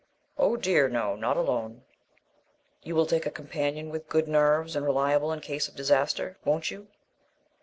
[0.35, 1.83] "Oh dear, no; not alone."
[2.81, 6.71] "You will take a companion with good nerves, and reliable in case of disaster, won't
[6.71, 6.87] you?"